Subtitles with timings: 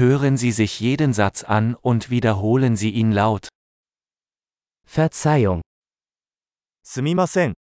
[0.00, 3.49] Hören Sie sich jeden Satz an und wiederholen Sie ihn laut.
[4.85, 5.61] Verzeihung,
[6.83, 7.53] すみません。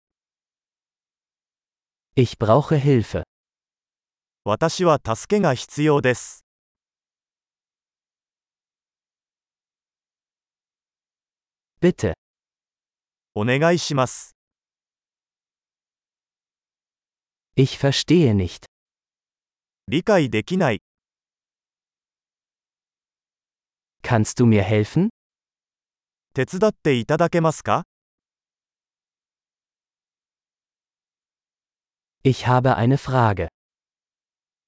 [2.17, 3.25] ich brauche Hilfe.
[4.45, 6.45] 私は助けが必要です。
[11.81, 12.13] Bitte,
[13.35, 14.37] お願いします。
[17.57, 18.67] ich verstehe nicht.
[19.89, 20.81] 理解できない。
[24.08, 25.10] Kannst du mir helfen?
[26.34, 27.84] 手伝っていただけますか
[32.24, 33.50] Ich habe eine Frage.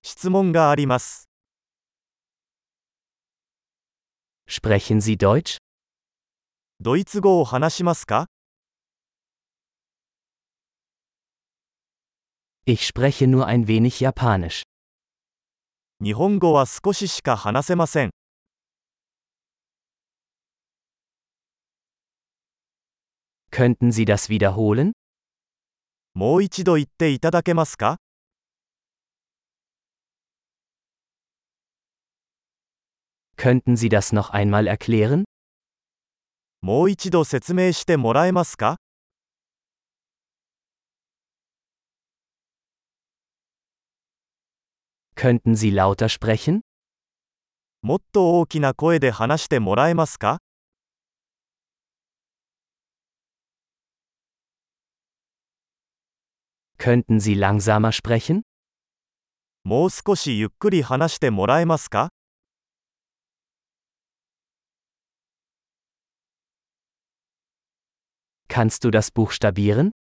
[0.04, 1.30] 質問があります。
[4.48, 5.58] Sprechen Sie Deutsch?
[6.80, 8.28] ドイツ語を話しますか
[12.66, 14.64] Ich spreche nur ein wenig Japanisch.
[16.04, 18.12] 日本語は少ししか話せません。
[23.60, 24.92] Könnten Sie das wiederholen?
[26.14, 27.98] もう一度言っていただけますか
[33.38, 35.26] Könnten Sie das noch einmal erklären?
[36.62, 38.78] もう一度説明してもらえますか
[45.16, 46.62] Könnten Sie lauter sprechen?
[47.82, 50.40] もっと大きな声で話してもらえますか
[56.80, 58.44] Könnten Sie langsamer sprechen?
[59.64, 62.10] もう少しゆっくり話してもらえますか
[68.48, 69.92] Kannst du das buchstabieren?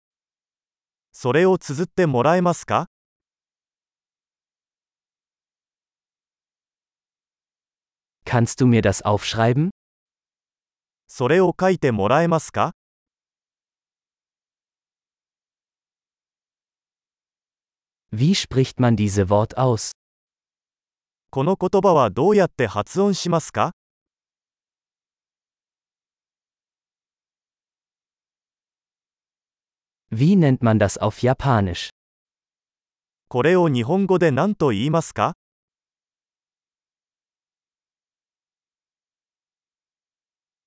[1.13, 2.89] それを綴ってもらえますか
[8.27, 9.71] Kannst du mir das aufschreiben?
[11.07, 12.75] それを書いてもらえますか
[18.11, 19.93] Wie spricht man diese Wort aus?
[21.31, 23.73] この言葉はどうやって発音しますか
[30.13, 31.91] Wie nennt man das auf Japanisch?
[33.29, 35.35] これを日本語で何と言いますか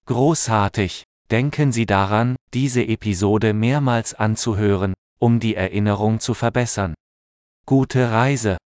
[0.05, 1.03] Großartig!
[1.29, 6.94] Denken Sie daran, diese Episode mehrmals anzuhören, um die Erinnerung zu verbessern.
[7.66, 8.61] Gute Reise!